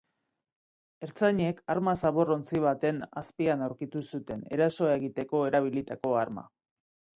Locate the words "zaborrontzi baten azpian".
2.05-3.63